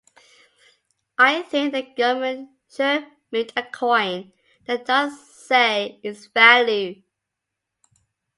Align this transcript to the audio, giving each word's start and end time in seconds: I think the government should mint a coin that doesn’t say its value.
I 1.19 1.43
think 1.43 1.73
the 1.73 1.83
government 1.83 2.49
should 2.67 3.05
mint 3.29 3.53
a 3.55 3.61
coin 3.61 4.33
that 4.65 4.87
doesn’t 4.87 5.21
say 5.27 5.99
its 6.01 6.25
value. 6.25 7.03